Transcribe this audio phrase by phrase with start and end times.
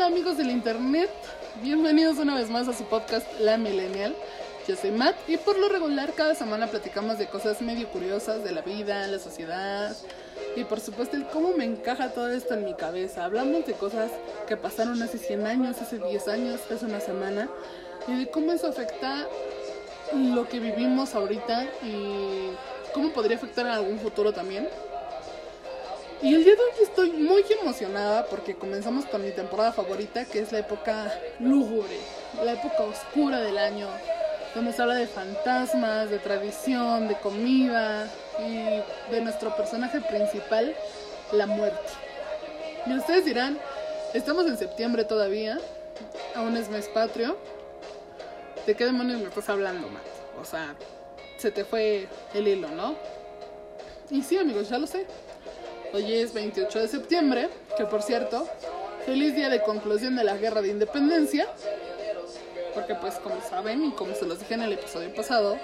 [0.00, 1.10] Hola, amigos del internet.
[1.62, 4.16] Bienvenidos una vez más a su podcast La Millennial.
[4.66, 8.52] Yo soy Matt y por lo regular cada semana platicamos de cosas medio curiosas de
[8.52, 9.94] la vida, la sociedad
[10.56, 13.26] y por supuesto el cómo me encaja todo esto en mi cabeza.
[13.26, 14.10] Hablamos de cosas
[14.48, 17.50] que pasaron hace 100 años, hace 10 años, hace una semana
[18.08, 19.26] y de cómo eso afecta
[20.14, 22.52] lo que vivimos ahorita y
[22.94, 24.66] cómo podría afectar en algún futuro también.
[26.22, 30.40] Y el día de hoy estoy muy emocionada porque comenzamos con mi temporada favorita, que
[30.40, 31.96] es la época lúgubre,
[32.44, 33.88] la época oscura del año,
[34.54, 38.06] donde se habla de fantasmas, de tradición, de comida
[38.38, 40.76] y de nuestro personaje principal,
[41.32, 41.88] la muerte.
[42.84, 43.58] Y ustedes dirán,
[44.12, 45.58] estamos en septiembre todavía,
[46.34, 47.38] aún es mes patrio.
[48.66, 50.04] ¿De qué demonios me estás hablando, Matt?
[50.38, 50.74] O sea,
[51.38, 52.94] se te fue el hilo, ¿no?
[54.10, 55.06] Y sí, amigos, ya lo sé.
[55.92, 58.48] Hoy es 28 de septiembre, que por cierto,
[59.04, 61.48] feliz día de conclusión de la guerra de independencia.
[62.74, 65.58] Porque pues como saben y como se los dije en el episodio pasado,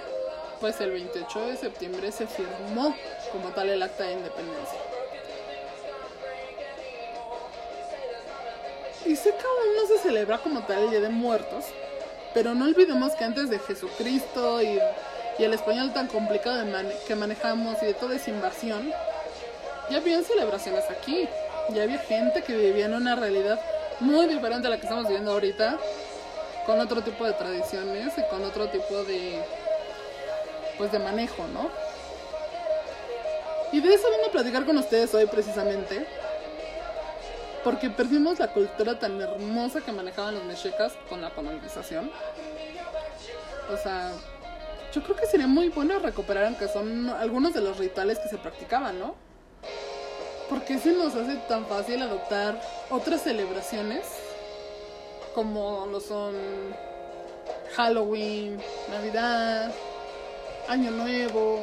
[0.61, 2.93] pues el 28 de septiembre se firmó
[3.31, 4.79] como tal el acta de independencia.
[9.05, 11.67] Y sé que aún no se celebra como tal el Día de Muertos,
[12.35, 14.81] pero no olvidemos que antes de Jesucristo y,
[15.39, 18.91] el español tan complicado de que manejamos y de toda esa invasión,
[19.91, 21.29] ya habían celebraciones aquí.
[21.71, 23.61] Ya había gente que vivía en una realidad
[24.01, 25.79] muy diferente a la que estamos viviendo ahorita,
[26.65, 29.43] con otro tipo de tradiciones y con otro tipo de
[30.79, 31.71] pues de manejo, ¿no?
[33.73, 36.07] Y de eso vengo a platicar con ustedes hoy precisamente,
[37.65, 42.11] porque perdimos la cultura tan hermosa que manejaban los mexicas con la colonización.
[43.73, 44.13] O sea,
[44.93, 48.39] yo creo que sería muy bueno recuperar aunque son algunos de los rituales que se
[48.39, 49.15] practicaban, ¿no?
[50.49, 54.07] ¿Por qué se nos hace tan fácil adoptar otras celebraciones
[55.35, 56.37] como lo son
[57.75, 59.75] Halloween, Navidad,
[60.69, 61.59] Año Nuevo,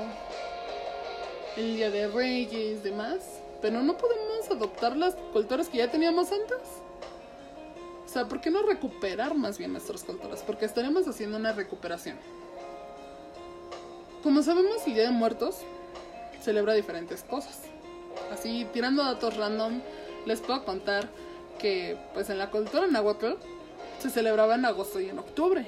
[1.56, 3.40] el Día de Reyes, demás?
[3.62, 6.60] Pero no podemos adoptar las culturas que ya teníamos antes.
[8.06, 10.44] O sea, ¿por qué no recuperar más bien nuestras culturas?
[10.46, 12.18] Porque estaremos haciendo una recuperación.
[14.24, 15.60] Como sabemos, el Día de Muertos
[16.42, 17.62] celebra diferentes cosas
[18.32, 19.82] así tirando datos random,
[20.26, 21.10] les puedo contar
[21.60, 23.34] que pues en la cultura náhuatl
[24.00, 25.66] se celebraba en agosto y en octubre.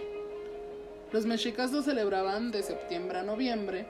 [1.12, 3.86] Los mexicas lo celebraban de septiembre a noviembre.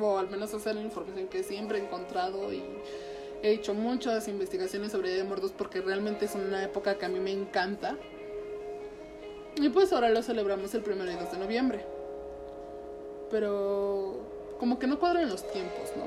[0.00, 2.62] O al menos esa es la información que siempre he encontrado y
[3.42, 7.08] he hecho muchas investigaciones sobre Día de Muertos porque realmente es una época que a
[7.08, 7.96] mí me encanta.
[9.56, 11.84] Y pues ahora lo celebramos el primero y 2 de noviembre.
[13.30, 14.20] Pero
[14.58, 16.04] como que no cuadran los tiempos, ¿no?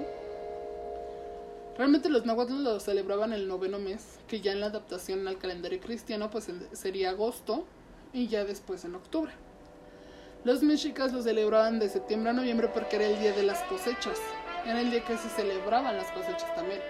[1.79, 5.79] Realmente los náhuatl lo celebraban el noveno mes, que ya en la adaptación al calendario
[5.79, 7.63] cristiano pues sería agosto
[8.11, 9.31] y ya después en octubre.
[10.43, 14.19] Los mexicas lo celebraban de septiembre a noviembre porque era el día de las cosechas,
[14.65, 16.81] era el día que se celebraban las cosechas también.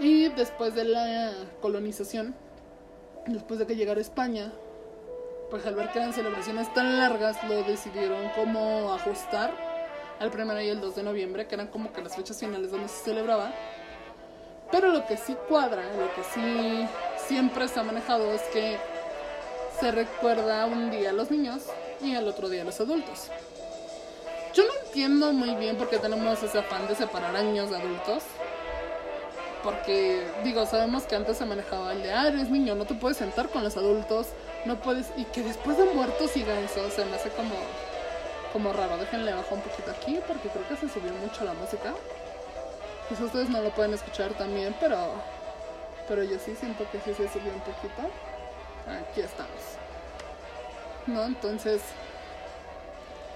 [0.00, 2.34] Y después de la colonización,
[3.26, 4.50] después de que llegara España,
[5.50, 9.73] pues al ver que eran celebraciones tan largas, lo decidieron como ajustar
[10.20, 12.88] al primero y el 2 de noviembre, que eran como que las fechas finales donde
[12.88, 13.52] se celebraba.
[14.70, 16.88] Pero lo que sí cuadra, lo que sí
[17.26, 18.76] siempre se ha manejado es que
[19.78, 21.64] se recuerda un día a los niños
[22.00, 23.30] y al otro día a los adultos.
[24.54, 27.76] Yo no entiendo muy bien por qué tenemos ese afán de separar a niños de
[27.76, 28.22] adultos.
[29.64, 33.16] Porque, digo, sabemos que antes se manejaba el de, ah, eres niño, no te puedes
[33.16, 34.28] sentar con los adultos,
[34.66, 35.06] no puedes.
[35.16, 37.54] Y que después de muerto siga eso, se me hace como
[38.54, 38.96] como raro.
[38.96, 41.92] Déjenle bajar un poquito aquí porque creo que se subió mucho la música.
[43.08, 44.96] Quizás ustedes no lo pueden escuchar también, pero,
[46.08, 48.00] pero yo sí siento que sí se subió un poquito.
[48.86, 49.60] Aquí estamos.
[51.06, 51.24] ¿No?
[51.24, 51.82] Entonces,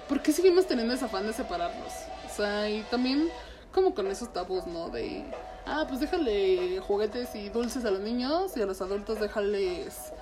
[0.09, 1.93] ¿por qué seguimos teniendo ese afán de separarnos?
[2.25, 3.29] O sea, y también
[3.73, 4.89] como con esos tabús, ¿no?
[4.89, 5.25] De,
[5.67, 10.13] ah, pues déjale juguetes y dulces a los niños y a los adultos déjales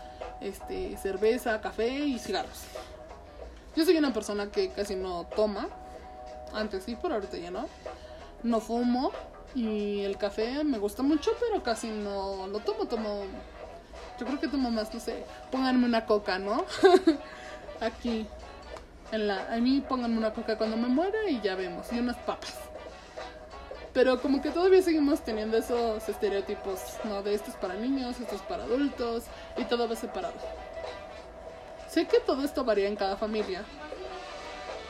[0.41, 2.65] este, cerveza, café y cigarros.
[3.77, 5.69] Yo soy una persona que casi no toma.
[6.55, 7.67] Antes sí, pero ahorita ya no.
[8.43, 9.13] No fumo.
[9.55, 12.87] Y el café me gusta mucho, pero casi no lo tomo.
[12.87, 13.25] Tomo.
[14.19, 15.25] Yo creo que tomo más, no sé.
[15.53, 16.65] Pónganme una coca, ¿no?
[17.81, 18.27] Aquí.
[19.13, 21.93] En la, a mí pónganme una coca cuando me muera y ya vemos.
[21.93, 22.55] Y unas papas.
[23.93, 27.23] Pero como que todavía seguimos teniendo esos estereotipos, ¿no?
[27.23, 29.25] De esto es para niños, esto es para adultos
[29.57, 30.35] y todo va separado.
[31.97, 33.65] Sé que todo esto varía en cada familia.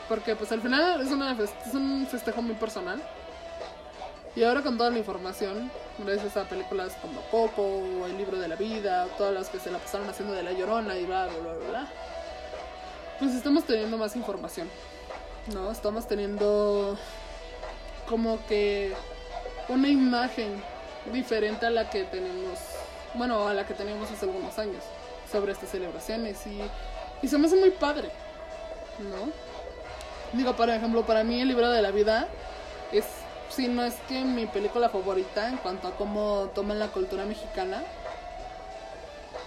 [0.09, 3.01] Porque pues al final es, una es un festejo muy personal.
[4.35, 8.49] Y ahora con toda la información, gracias a películas como Coco, o El libro de
[8.49, 11.53] la vida, todas las que se la pasaron haciendo de la llorona y bla, bla,
[11.53, 11.87] bla, bla.
[13.19, 14.67] Pues estamos teniendo más información,
[15.53, 15.71] ¿no?
[15.71, 16.97] Estamos teniendo
[18.09, 18.93] como que
[19.69, 20.61] una imagen
[21.13, 22.59] diferente a la que tenemos,
[23.13, 24.83] bueno, a la que teníamos hace algunos años
[25.31, 26.59] sobre estas celebraciones y,
[27.21, 28.09] y se me hace muy padre,
[28.99, 29.31] ¿no?
[30.37, 32.27] Digo, por ejemplo, para mí el libro de la vida
[32.91, 33.05] es,
[33.49, 37.83] si no es que mi película favorita en cuanto a cómo toman la cultura mexicana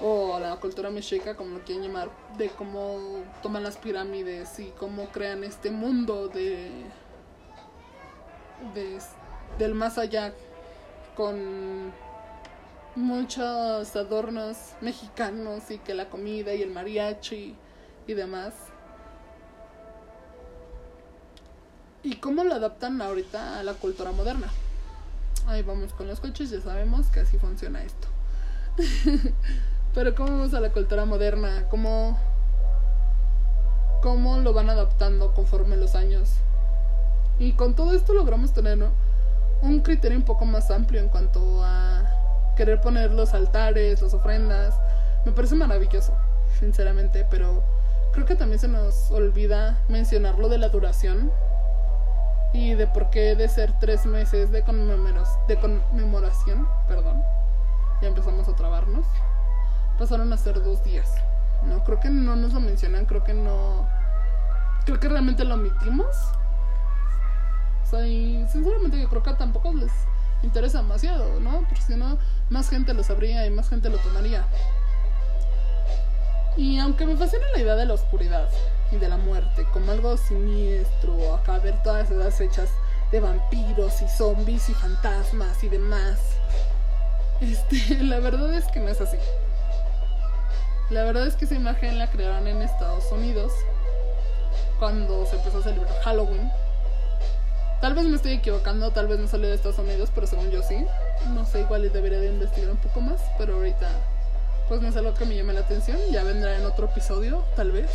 [0.02, 2.08] o la cultura mexica, como lo quieren llamar,
[2.38, 6.70] de cómo toman las pirámides y cómo crean este mundo de,
[8.74, 8.98] de
[9.58, 10.32] del más allá
[11.14, 11.92] con
[12.96, 17.54] muchos adornos mexicanos y que la comida y el mariachi
[18.06, 18.54] y demás.
[22.02, 24.48] ¿Y cómo lo adaptan ahorita a la cultura moderna?
[25.46, 28.08] Ahí vamos con los coches, ya sabemos que así funciona esto.
[29.94, 31.66] Pero ¿cómo vamos a la cultura moderna?
[31.68, 32.18] ¿Cómo,
[34.02, 36.30] ¿Cómo lo van adaptando conforme los años?
[37.38, 38.78] Y con todo esto logramos tener
[39.62, 41.89] un criterio un poco más amplio en cuanto a
[42.56, 44.78] querer poner los altares, las ofrendas.
[45.24, 46.14] Me parece maravilloso,
[46.58, 47.62] sinceramente, pero
[48.12, 51.30] creo que también se nos olvida mencionar lo de la duración
[52.52, 57.22] y de por qué de ser tres meses de, conmemoración, perdón,
[58.02, 59.06] ya empezamos a trabarnos,
[59.98, 61.14] pasaron a ser dos días.
[61.64, 63.86] No, creo que no nos lo mencionan, creo que no,
[64.84, 66.16] creo que realmente lo omitimos.
[67.82, 69.92] O sea, y sinceramente yo creo que tampoco les
[70.42, 71.64] interesa demasiado, ¿no?
[71.68, 74.44] Porque si no, más gente lo sabría y más gente lo tomaría.
[76.56, 78.48] Y aunque me fascina la idea de la oscuridad,
[78.92, 82.70] y de la muerte, como algo siniestro, acá ver todas esas fechas
[83.12, 86.18] de vampiros y zombies y fantasmas y demás.
[87.40, 89.16] Este, la verdad es que no es así.
[90.90, 93.52] La verdad es que esa imagen la crearon en Estados Unidos
[94.78, 96.50] cuando se empezó a celebrar Halloween.
[97.80, 100.62] Tal vez me estoy equivocando, tal vez no salió de Estados Unidos, pero según yo
[100.62, 100.84] sí.
[101.34, 103.88] No sé, igual debería de investigar un poco más, pero ahorita
[104.68, 105.98] pues no es algo que me llame la atención.
[106.12, 107.90] Ya vendrá en otro episodio, tal vez.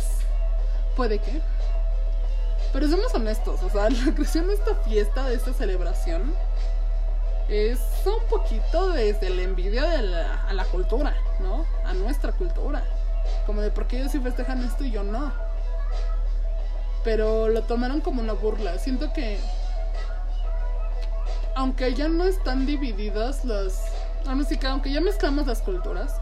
[0.96, 1.40] Puede que.
[2.72, 6.34] Pero seamos honestos, o sea, la creación de esta fiesta, de esta celebración,
[7.48, 11.64] es un poquito desde la envidia de la, a la cultura, ¿no?
[11.84, 12.82] A nuestra cultura.
[13.46, 15.32] Como de por qué ellos sí festejan esto y yo no.
[17.04, 18.78] Pero lo tomaron como una burla.
[18.78, 19.38] Siento que.
[21.56, 23.82] Aunque ya no están divididas las.
[24.26, 26.14] aunque ya mezclamos las culturas.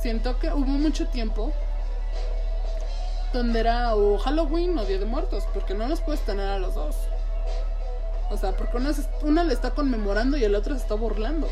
[0.00, 1.52] Siento que hubo mucho tiempo
[3.32, 6.74] donde era o Halloween o Día de Muertos, porque no los puedes tener a los
[6.74, 6.94] dos.
[8.30, 8.92] O sea, porque una,
[9.22, 11.48] una le está conmemorando y el otro se está burlando.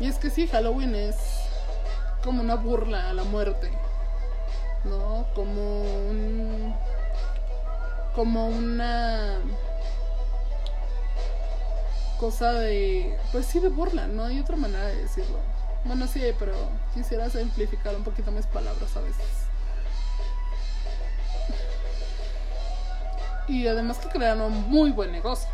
[0.00, 1.16] Y es que sí, Halloween es
[2.22, 3.70] como una burla a la muerte.
[4.84, 5.26] ¿No?
[5.34, 6.74] Como un.
[8.14, 9.38] Como una.
[12.18, 13.18] Cosa de.
[13.32, 15.38] Pues sí, de burla, no hay otra manera de decirlo.
[15.84, 16.54] Bueno, sí, pero
[16.94, 19.26] quisiera simplificar un poquito mis palabras a veces.
[23.48, 25.48] Y además que crearon un muy buen negocio.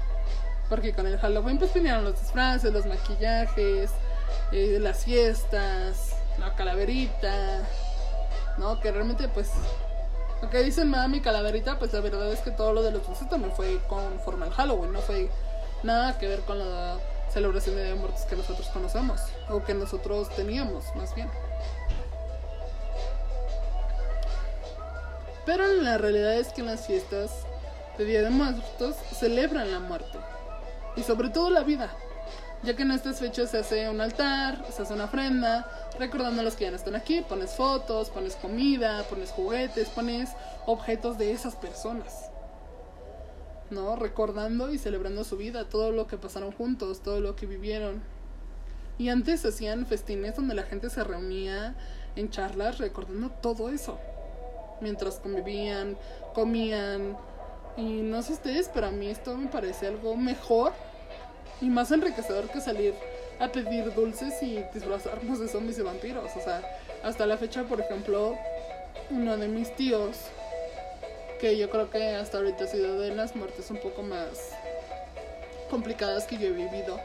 [0.68, 3.90] Porque con el Halloween pues vinieron los disfraces, los maquillajes,
[4.52, 7.62] eh, las fiestas, la calaverita,
[8.58, 8.80] ¿no?
[8.80, 9.50] Que realmente pues...
[10.40, 13.28] Lo que dicen mi calaverita, pues la verdad es que todo lo de los dulces
[13.28, 15.28] también fue conforme al Halloween, no fue
[15.82, 16.98] nada que ver con la
[17.32, 21.28] celebración de muertos que nosotros conocemos, o que nosotros teníamos, más bien.
[25.46, 27.30] Pero la realidad es que en las fiestas
[27.98, 30.18] de Día de Muertos celebran la muerte
[30.96, 31.90] y sobre todo la vida,
[32.62, 35.66] ya que en estas fechas se hace un altar, se hace una ofrenda,
[35.98, 40.30] recordando a los que ya no están aquí, pones fotos, pones comida, pones juguetes, pones
[40.66, 42.29] objetos de esas personas.
[43.70, 43.94] ¿No?
[43.96, 48.02] Recordando y celebrando su vida, todo lo que pasaron juntos, todo lo que vivieron.
[48.98, 51.74] Y antes hacían festines donde la gente se reunía
[52.16, 53.98] en charlas recordando todo eso.
[54.80, 55.96] Mientras convivían,
[56.34, 57.16] comían,
[57.76, 60.72] y no sé ustedes, pero a mí esto me parece algo mejor
[61.60, 62.94] y más enriquecedor que salir
[63.38, 66.30] a pedir dulces y disfrazarnos de zombies y vampiros.
[66.36, 66.62] O sea,
[67.02, 68.36] hasta la fecha, por ejemplo,
[69.10, 70.16] uno de mis tíos,
[71.40, 74.50] que yo creo que hasta ahorita ha sido de las muertes un poco más
[75.70, 77.00] complicadas que yo he vivido,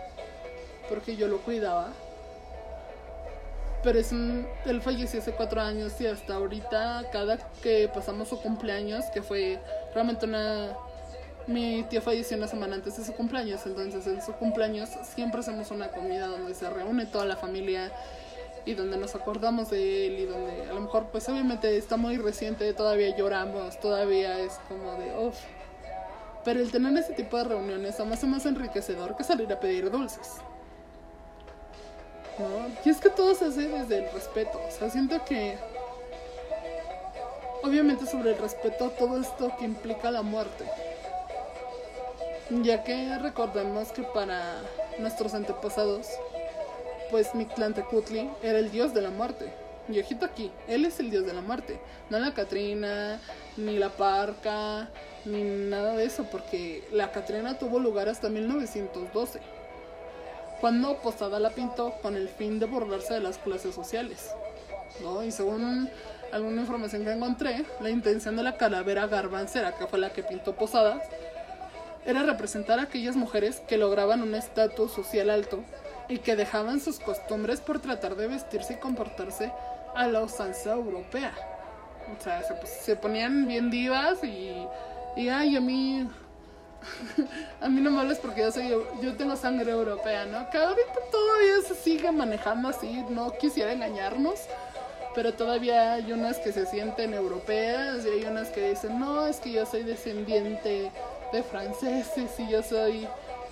[0.89, 1.93] porque yo lo cuidaba.
[3.83, 8.41] Pero es un, él falleció hace cuatro años y hasta ahorita, cada que pasamos su
[8.41, 9.59] cumpleaños, que fue
[9.93, 10.75] realmente una
[11.47, 15.69] mi tía falleció una semana antes de su cumpleaños, entonces en su cumpleaños siempre hacemos
[15.69, 17.91] una comida donde se reúne toda la familia
[18.65, 22.17] y donde nos acordamos de él y donde a lo mejor pues obviamente está muy
[22.17, 25.37] reciente, todavía lloramos, todavía es como de uff.
[26.43, 29.89] Pero el tener ese tipo de reuniones además es más enriquecedor que salir a pedir
[29.89, 30.35] dulces.
[32.37, 32.67] ¿No?
[32.83, 34.59] Y es que todo se hace desde el respeto.
[34.67, 35.57] O sea, siento que
[37.63, 40.65] obviamente sobre el respeto todo esto que implica la muerte.
[42.49, 44.61] Ya que recordemos que para
[44.99, 46.07] nuestros antepasados,
[47.11, 49.51] pues Mictlantecutli era el dios de la muerte.
[49.87, 51.79] Y ojito aquí, él es el dios de la muerte.
[52.09, 53.19] No la Catrina,
[53.57, 54.89] ni la Parca,
[55.25, 59.39] ni nada de eso, porque la Catrina tuvo lugar hasta 1912,
[60.59, 64.31] cuando Posada la pintó con el fin de borrarse de las clases sociales.
[65.01, 65.23] ¿no?
[65.23, 65.89] Y según
[66.31, 70.55] alguna información que encontré, la intención de la calavera garbancera, que fue la que pintó
[70.55, 71.01] Posada,
[72.05, 75.63] era representar a aquellas mujeres que lograban un estatus social alto
[76.07, 79.51] y que dejaban sus costumbres por tratar de vestirse y comportarse
[79.95, 81.33] a la usanza europea.
[82.17, 84.53] O sea, se, pues, se ponían bien divas y,
[85.15, 86.07] y ay, a mí
[87.61, 88.69] a mí no me hables porque yo soy
[89.01, 90.49] yo tengo sangre europea, ¿no?
[90.49, 94.41] Que ahorita todavía se sigue manejando así, no quisiera engañarnos,
[95.15, 99.39] pero todavía hay unas que se sienten europeas y hay unas que dicen, "No, es
[99.39, 100.91] que yo soy descendiente
[101.31, 103.07] de franceses y yo soy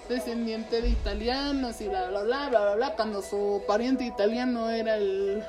[0.10, 4.98] descendiente de italianos y bla bla bla bla bla bla cuando su pariente italiano era
[4.98, 5.44] el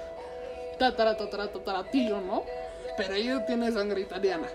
[0.78, 2.44] tatara tatara tatara tío, ¿no?
[2.96, 4.46] Pero ella tiene sangre italiana.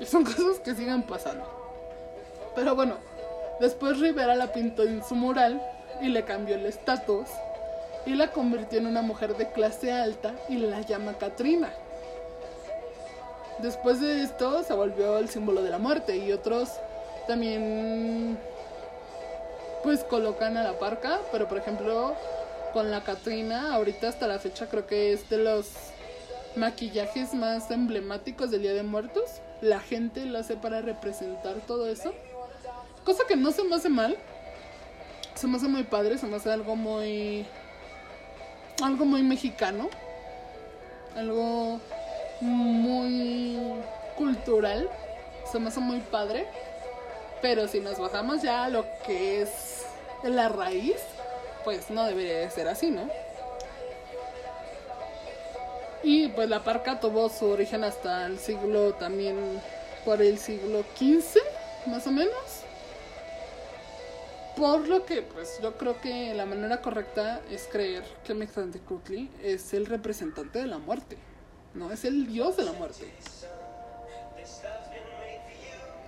[0.00, 1.44] Y son cosas que siguen pasando.
[2.54, 2.96] Pero bueno,
[3.60, 5.60] después Rivera la pintó en su mural
[6.00, 7.28] y le cambió el estatus
[8.06, 11.72] y la convirtió en una mujer de clase alta y la llama Katrina.
[13.58, 16.70] Después de esto se volvió el símbolo de la muerte y otros
[17.26, 18.36] también
[19.84, 22.16] pues colocan a la parca, pero por ejemplo
[22.72, 25.70] con la Katrina, ahorita hasta la fecha creo que es de los
[26.56, 29.40] maquillajes más emblemáticos del Día de Muertos.
[29.60, 32.12] La gente lo hace para representar todo eso.
[33.04, 34.16] Cosa que no se me hace mal.
[35.34, 37.46] Se me hace muy padre, se me hace algo muy...
[38.82, 39.90] Algo muy mexicano.
[41.14, 41.80] Algo
[42.40, 43.58] muy
[44.16, 44.88] cultural.
[45.50, 46.46] Se me hace muy padre.
[47.44, 49.84] Pero si nos bajamos ya a lo que es
[50.22, 50.96] la raíz,
[51.62, 53.06] pues no debería de ser así, ¿no?
[56.02, 59.60] Y pues la parca tuvo su origen hasta el siglo también,
[60.06, 61.38] por el siglo XV,
[61.84, 62.62] más o menos.
[64.56, 69.74] Por lo que, pues yo creo que la manera correcta es creer que Mexantecutli es
[69.74, 71.18] el representante de la muerte,
[71.74, 73.12] no es el dios de la muerte.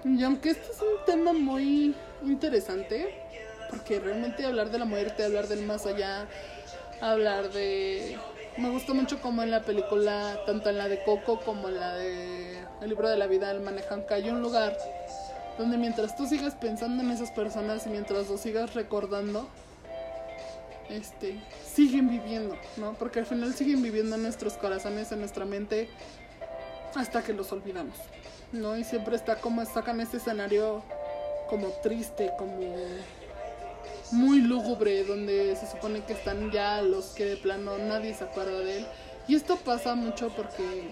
[0.06, 1.94] Y aunque este es un tema muy
[2.25, 3.12] interesante,
[3.70, 6.28] porque realmente hablar de la muerte, hablar del más allá,
[7.00, 8.16] hablar de...
[8.56, 11.94] Me gustó mucho como en la película, tanto en la de Coco como en la
[11.94, 14.78] de El libro de la vida del manejan, que hay un lugar
[15.58, 19.48] donde mientras tú sigas pensando en esas personas y mientras lo sigas recordando,
[20.88, 21.40] este,
[21.75, 22.94] siguen viviendo, ¿no?
[22.94, 25.88] Porque al final siguen viviendo en nuestros corazones, en nuestra mente,
[26.94, 27.96] hasta que los olvidamos,
[28.56, 28.76] ¿no?
[28.76, 30.82] Y siempre está como, sacan este escenario
[31.48, 32.75] como triste, como
[34.12, 38.58] muy lúgubre, donde se supone que están ya los que de plano nadie se acuerda
[38.58, 38.86] de él.
[39.28, 40.90] Y esto pasa mucho porque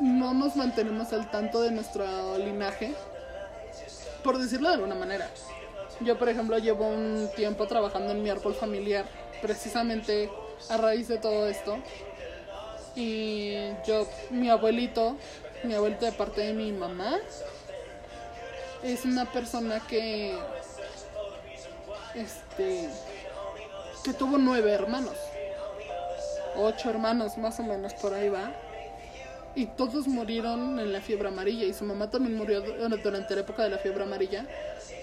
[0.00, 2.94] no nos mantenemos al tanto de nuestro linaje,
[4.22, 5.28] por decirlo de alguna manera.
[6.00, 9.06] Yo, por ejemplo, llevo un tiempo trabajando en mi árbol familiar,
[9.42, 10.30] precisamente
[10.68, 11.78] a raíz de todo esto.
[12.94, 13.54] Y
[13.86, 15.16] yo, mi abuelito,
[15.64, 17.18] mi abuelito de parte de mi mamá,
[18.82, 20.38] es una persona que
[22.14, 22.88] este
[24.04, 25.16] que tuvo nueve hermanos
[26.56, 28.52] ocho hermanos más o menos por ahí va
[29.54, 33.64] y todos murieron en la fiebre amarilla y su mamá también murió durante la época
[33.64, 34.46] de la fiebre amarilla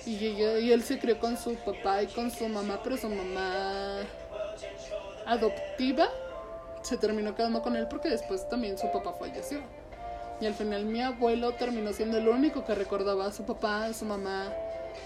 [0.05, 4.00] y, y él se crió con su papá y con su mamá pero su mamá
[5.25, 6.09] adoptiva
[6.81, 9.62] se terminó quedando con él porque después también su papá falleció
[10.41, 13.93] y al final mi abuelo terminó siendo el único que recordaba a su papá, a
[13.93, 14.51] su mamá,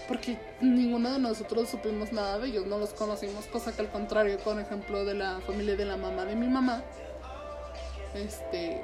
[0.08, 4.38] porque ninguno de nosotros supimos nada de ellos, no los conocimos, cosa que al contrario,
[4.42, 6.82] con ejemplo de la familia de la mamá de mi mamá,
[8.14, 8.82] este,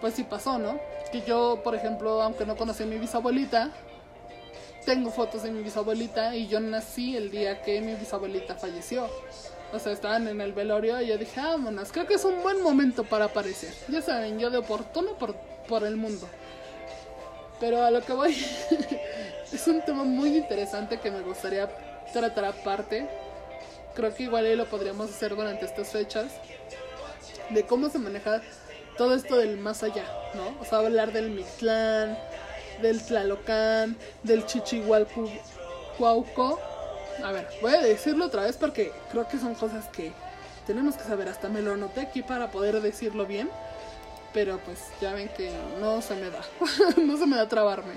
[0.00, 0.78] pues sí pasó, ¿no?
[1.12, 3.72] Que yo, por ejemplo, aunque no conocí a mi bisabuelita,
[4.84, 9.08] tengo fotos de mi bisabuelita y yo nací el día que mi bisabuelita falleció.
[9.72, 12.62] O sea, estaban en el velorio y yo dije, vámonos, creo que es un buen
[12.62, 13.74] momento para aparecer.
[13.88, 15.34] Ya saben, yo de oportuno por,
[15.68, 16.28] por el mundo.
[17.58, 18.32] Pero a lo que voy,
[19.52, 21.68] es un tema muy interesante que me gustaría
[22.12, 23.08] tratar aparte.
[23.94, 26.32] Creo que igual ahí lo podríamos hacer durante estas fechas.
[27.50, 28.42] De cómo se maneja
[28.96, 30.04] todo esto del más allá,
[30.34, 30.56] ¿no?
[30.60, 32.16] O sea, hablar del Mictlán,
[32.82, 36.60] del Tlalocán, del Chichihualcuauco.
[37.24, 40.12] A ver, voy a decirlo otra vez porque creo que son cosas que
[40.66, 41.28] tenemos que saber.
[41.28, 43.50] Hasta me lo anoté aquí para poder decirlo bien.
[44.32, 46.40] Pero pues ya ven que no se me da.
[46.96, 47.94] no se me da trabarme.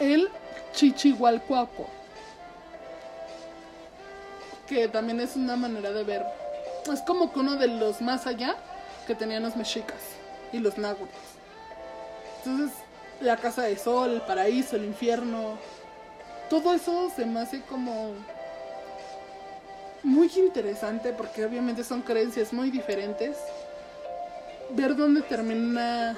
[0.00, 0.28] El
[0.72, 1.88] Chichihualcuauco.
[4.66, 6.24] Que también es una manera de ver.
[6.92, 8.56] Es como que uno de los más allá
[9.06, 9.98] que tenían los mexicas
[10.52, 11.14] y los náhuatl.
[12.38, 12.76] Entonces,
[13.20, 15.58] la casa de sol, el paraíso, el infierno,
[16.48, 18.14] todo eso se me hace como
[20.02, 23.36] muy interesante porque obviamente son creencias muy diferentes.
[24.70, 26.16] Ver dónde termina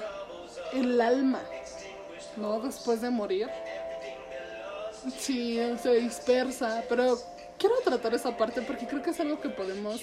[0.72, 1.40] el alma,
[2.36, 2.60] ¿no?
[2.60, 3.48] Después de morir.
[5.18, 7.18] Sí, se dispersa, pero
[7.58, 10.02] quiero tratar esa parte porque creo que es algo que podemos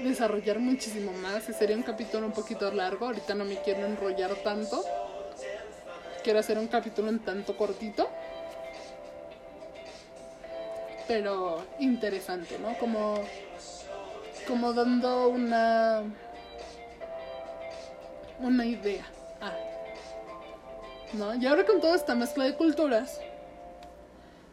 [0.00, 3.06] desarrollar muchísimo más sería un capítulo un poquito largo.
[3.06, 4.82] Ahorita no me quiero enrollar tanto.
[6.24, 8.08] Quiero hacer un capítulo en tanto cortito.
[11.08, 12.76] Pero interesante, ¿no?
[12.78, 13.16] Como,
[14.46, 16.02] como dando una,
[18.38, 19.04] una idea.
[19.40, 19.52] Ah.
[21.14, 21.34] ¿No?
[21.34, 23.20] Y ahora con toda esta mezcla de culturas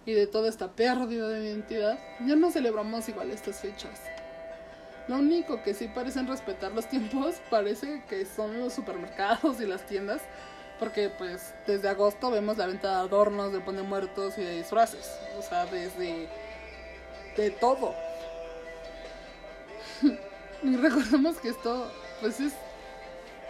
[0.05, 4.01] y de toda esta pérdida de identidad, ya no celebramos igual estas fechas.
[5.07, 9.85] Lo único que sí parecen respetar los tiempos parece que son los supermercados y las
[9.85, 10.21] tiendas,
[10.79, 15.11] porque pues desde agosto vemos la venta de adornos, de pone muertos y de disfraces,
[15.37, 16.27] o sea, desde
[17.35, 17.93] de todo.
[20.63, 22.53] y recordemos que esto pues es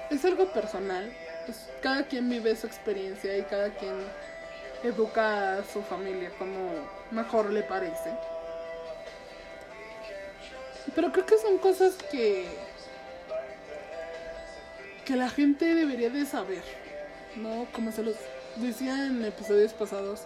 [0.09, 1.12] es algo personal,
[1.45, 3.95] pues cada quien vive su experiencia y cada quien
[4.84, 6.58] educa a su familia como
[7.12, 8.12] mejor le parece.
[10.95, 12.47] Pero creo que son cosas que
[15.06, 16.63] que la gente debería de saber,
[17.39, 17.65] ¿no?
[17.73, 18.15] Como se los
[18.58, 20.21] decía en episodios pasados.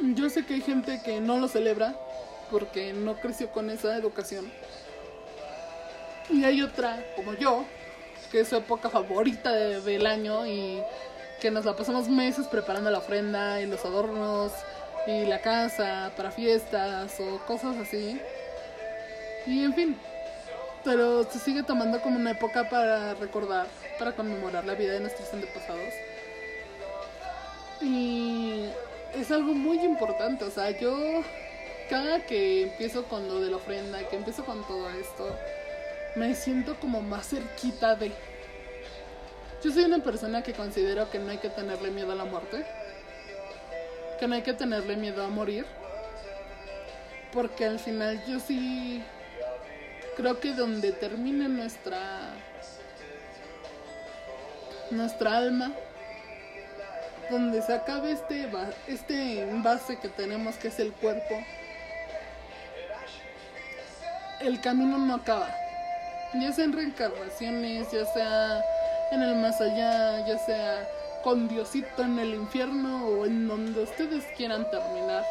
[0.00, 1.96] Yo sé que hay gente que no lo celebra
[2.50, 4.50] porque no creció con esa educación.
[6.28, 7.64] Y hay otra, como yo,
[8.30, 10.82] que es su época favorita del año y
[11.40, 14.52] que nos la pasamos meses preparando la ofrenda y los adornos
[15.06, 18.20] y la casa para fiestas o cosas así.
[19.46, 19.96] Y en fin,
[20.86, 23.66] pero se sigue tomando como una época para recordar,
[23.98, 25.92] para conmemorar la vida de nuestros antepasados.
[27.82, 28.66] Y
[29.12, 30.96] es algo muy importante, o sea, yo
[31.90, 35.36] cada que empiezo con lo de la ofrenda, que empiezo con todo esto,
[36.14, 38.12] me siento como más cerquita de...
[39.64, 42.64] Yo soy una persona que considero que no hay que tenerle miedo a la muerte
[44.18, 45.66] que no hay que tenerle miedo a morir.
[47.32, 49.02] Porque al final yo sí
[50.16, 52.30] creo que donde termine nuestra
[54.90, 55.72] nuestra alma,
[57.30, 58.48] donde se acabe este
[58.86, 61.34] este envase que tenemos que es el cuerpo,
[64.40, 65.54] el camino no acaba.
[66.34, 68.64] Ya sea en reencarnaciones, ya sea
[69.10, 70.88] en el más allá, ya sea
[71.22, 75.24] con Diosito en el infierno o en donde ustedes quieran terminar,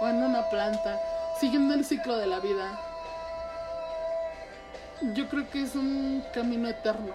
[0.00, 1.00] o en una planta,
[1.40, 2.91] siguiendo el ciclo de la vida.
[5.14, 7.12] Yo creo que es un camino eterno.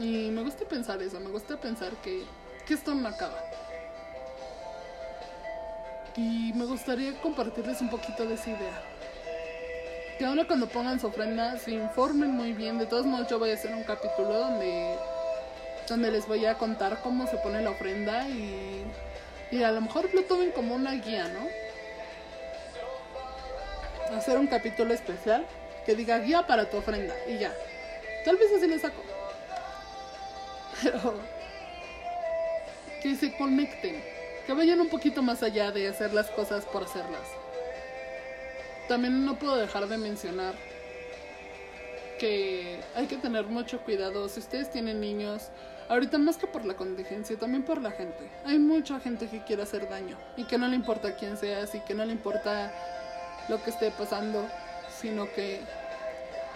[0.00, 2.24] Y me gusta pensar eso, me gusta pensar que,
[2.66, 3.38] que esto no acaba.
[6.16, 8.82] Y me gustaría compartirles un poquito de esa idea.
[10.18, 12.78] Que ahora cuando pongan su ofrenda se informen muy bien.
[12.78, 14.96] De todos modos yo voy a hacer un capítulo donde
[15.88, 18.84] donde les voy a contar cómo se pone la ofrenda y,
[19.50, 21.46] y a lo mejor lo tomen como una guía, ¿no?
[24.16, 25.44] Hacer un capítulo especial
[25.84, 27.52] que diga guía para tu ofrenda y ya.
[28.24, 29.02] Tal vez así lo saco.
[30.82, 31.14] Pero
[33.02, 34.02] que se conecten,
[34.46, 37.28] que vayan un poquito más allá de hacer las cosas por hacerlas.
[38.88, 40.54] También no puedo dejar de mencionar
[42.18, 44.28] que hay que tener mucho cuidado.
[44.28, 45.50] Si ustedes tienen niños,
[45.88, 48.30] Ahorita más que por la contingencia, también por la gente.
[48.46, 51.80] Hay mucha gente que quiere hacer daño y que no le importa quién seas y
[51.80, 52.72] que no le importa
[53.48, 54.48] lo que esté pasando,
[55.04, 55.60] sino que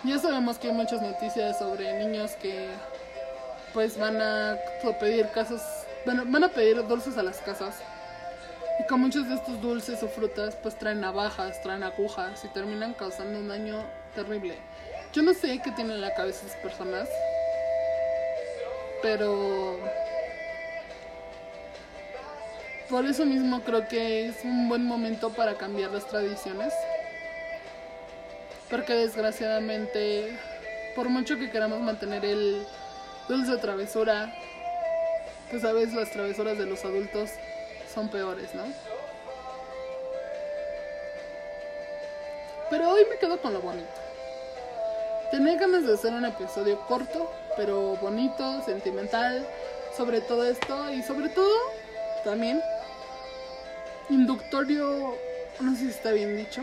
[0.04, 2.70] ya sabemos que hay muchas noticias sobre niños que
[3.74, 4.56] pues van a
[4.98, 7.74] pedir casas, bueno, van a pedir dulces a las casas.
[8.80, 12.94] Y con muchos de estos dulces o frutas pues traen navajas, traen agujas y terminan
[12.94, 13.84] causando un daño
[14.14, 14.56] terrible.
[15.12, 17.06] Yo no sé qué tienen en la cabeza esas personas,
[19.02, 19.78] pero
[22.88, 26.72] por eso mismo creo que es un buen momento para cambiar las tradiciones.
[28.70, 30.38] Porque desgraciadamente,
[30.94, 32.66] por mucho que queramos mantener el
[33.28, 34.35] dulce travesura,
[35.50, 37.31] pues a veces las travesuras de los adultos
[37.92, 38.64] son peores, ¿no?
[42.70, 43.88] Pero hoy me quedo con lo bonito.
[45.31, 49.46] Tenía ganas de hacer un episodio corto, pero bonito, sentimental,
[49.96, 51.54] sobre todo esto y sobre todo
[52.24, 52.62] también
[54.11, 55.14] inductorio,
[55.61, 56.62] no sé si está bien dicho,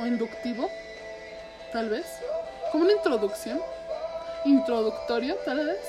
[0.00, 0.70] o inductivo,
[1.72, 2.06] tal vez,
[2.72, 3.60] como una introducción,
[4.44, 5.80] introductorio, tal vez,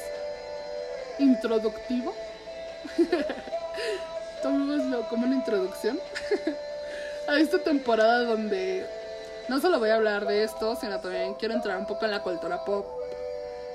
[1.19, 2.13] introductivo,
[4.41, 5.99] tomémoslo como una introducción.
[7.27, 8.85] A esta temporada donde
[9.49, 12.23] no solo voy a hablar de esto, sino también quiero entrar un poco en la
[12.23, 12.85] cultura pop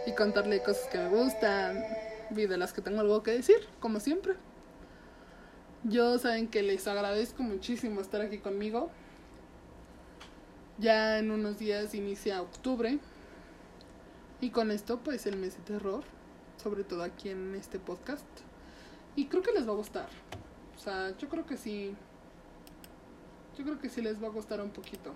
[0.06, 1.84] y contarle cosas que me gustan
[2.30, 4.34] y de las que tengo algo que decir, como siempre.
[5.84, 8.90] Yo saben que les agradezco muchísimo estar aquí conmigo.
[10.78, 12.98] Ya en unos días inicia octubre.
[14.40, 16.02] Y con esto pues el mes de terror,
[16.62, 18.26] sobre todo aquí en este podcast.
[19.14, 20.08] Y creo que les va a gustar.
[20.76, 21.94] O sea, yo creo que sí.
[23.56, 25.12] Yo creo que sí les va a gustar un poquito.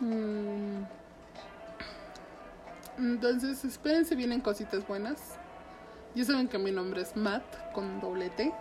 [0.00, 0.84] Mm.
[2.98, 5.36] Entonces, espérense, vienen cositas buenas.
[6.14, 8.52] Ya saben que mi nombre es Matt con doble T.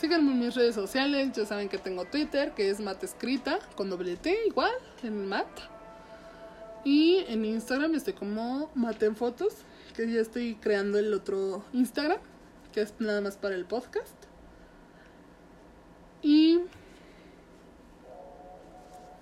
[0.00, 3.90] Síganme en mis redes sociales, ya saben que tengo Twitter, que es Matt escrita con
[3.90, 5.46] doble T igual, en Matt.
[6.84, 9.52] Y en Instagram estoy como Matt en fotos,
[9.94, 12.18] que ya estoy creando el otro Instagram,
[12.72, 14.16] que es nada más para el podcast.
[16.22, 16.60] Y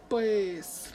[0.09, 0.95] pues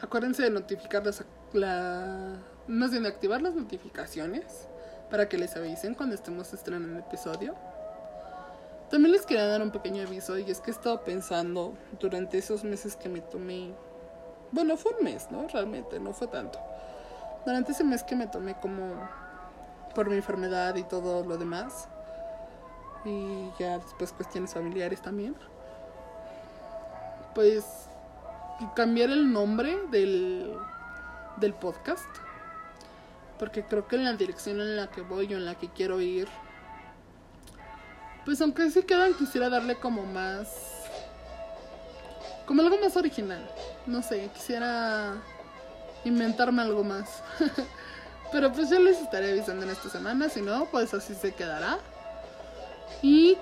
[0.00, 2.36] acuérdense de notificar las, la,
[2.68, 4.68] más bien de activar las notificaciones
[5.10, 7.71] para que les avisen cuando estemos estrenando el episodio.
[8.92, 12.62] También les quería dar un pequeño aviso y es que he estado pensando durante esos
[12.62, 13.72] meses que me tomé,
[14.50, 15.48] bueno, fue un mes, ¿no?
[15.48, 16.58] Realmente, no fue tanto.
[17.46, 19.08] Durante ese mes que me tomé como
[19.94, 21.88] por mi enfermedad y todo lo demás,
[23.06, 25.36] y ya después cuestiones familiares también,
[27.34, 27.64] pues
[28.76, 30.54] cambiar el nombre del,
[31.38, 32.10] del podcast.
[33.38, 35.98] Porque creo que en la dirección en la que voy o en la que quiero
[36.02, 36.28] ir,
[38.24, 40.48] pues aunque sí quedan, quisiera darle como más...
[42.46, 43.48] Como algo más original.
[43.86, 45.14] No sé, quisiera
[46.04, 47.22] inventarme algo más.
[48.32, 51.78] Pero pues ya les estaré avisando en esta semana, si no, pues así se quedará.
[53.02, 53.36] Y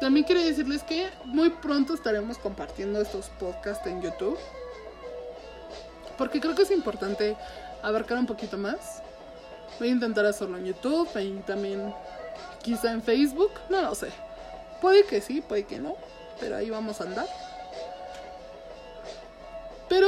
[0.00, 4.38] también quiero decirles que muy pronto estaremos compartiendo estos podcasts en YouTube.
[6.16, 7.36] Porque creo que es importante
[7.82, 9.02] abarcar un poquito más.
[9.78, 11.92] Voy a intentar hacerlo en YouTube y también
[12.62, 13.52] quizá en Facebook.
[13.68, 14.25] No lo sé.
[14.86, 15.96] Puede que sí, puede que no.
[16.38, 17.26] Pero ahí vamos a andar.
[19.88, 20.06] Pero,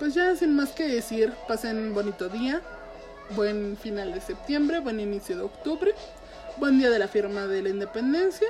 [0.00, 2.60] pues ya sin más que decir, pasen bonito día.
[3.36, 5.94] Buen final de septiembre, buen inicio de octubre.
[6.56, 8.48] Buen día de la firma de la independencia.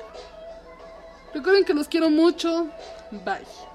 [1.34, 2.66] Recuerden que los quiero mucho.
[3.10, 3.67] Bye.